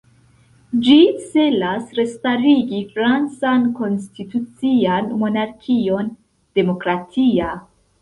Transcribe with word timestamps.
Ĝi 0.85 0.95
celas 1.33 1.91
restarigi 1.99 2.81
francan 2.95 3.69
konstitucian 3.83 5.15
monarkion 5.23 6.13
"demokratia". 6.61 7.57